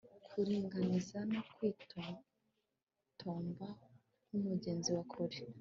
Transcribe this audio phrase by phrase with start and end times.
[0.27, 3.67] Kuringaniza no kwitotomba
[4.27, 5.39] nkumugezi wa kure